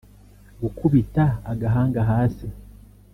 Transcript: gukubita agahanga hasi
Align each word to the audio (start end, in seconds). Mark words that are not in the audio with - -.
gukubita 0.61 1.23
agahanga 1.51 1.99
hasi 2.11 2.47